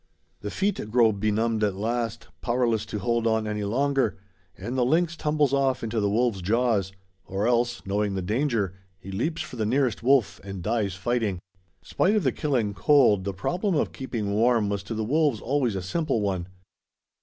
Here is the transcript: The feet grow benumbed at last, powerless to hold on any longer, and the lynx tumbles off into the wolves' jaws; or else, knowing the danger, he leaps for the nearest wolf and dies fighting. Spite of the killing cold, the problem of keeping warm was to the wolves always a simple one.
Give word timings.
The 0.39 0.49
feet 0.49 0.89
grow 0.89 1.11
benumbed 1.11 1.63
at 1.63 1.75
last, 1.75 2.29
powerless 2.41 2.87
to 2.87 2.97
hold 2.97 3.27
on 3.27 3.45
any 3.45 3.63
longer, 3.63 4.17
and 4.57 4.75
the 4.75 4.83
lynx 4.83 5.15
tumbles 5.15 5.53
off 5.53 5.83
into 5.83 5.99
the 5.99 6.09
wolves' 6.09 6.41
jaws; 6.41 6.91
or 7.23 7.45
else, 7.47 7.85
knowing 7.85 8.15
the 8.15 8.23
danger, 8.23 8.73
he 8.97 9.11
leaps 9.11 9.43
for 9.43 9.57
the 9.57 9.63
nearest 9.67 10.01
wolf 10.01 10.41
and 10.43 10.63
dies 10.63 10.95
fighting. 10.95 11.37
Spite 11.83 12.15
of 12.15 12.23
the 12.23 12.31
killing 12.31 12.73
cold, 12.73 13.25
the 13.25 13.31
problem 13.35 13.75
of 13.75 13.93
keeping 13.93 14.31
warm 14.31 14.69
was 14.69 14.81
to 14.85 14.95
the 14.95 15.03
wolves 15.05 15.39
always 15.39 15.75
a 15.75 15.83
simple 15.83 16.19
one. 16.19 16.47